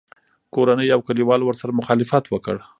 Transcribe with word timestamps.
کورنۍ 0.55 0.87
او 0.95 0.99
کلیوالو 1.07 1.47
ورسره 1.47 1.71
مخالفت 1.79 2.23
وکړ 2.29 2.55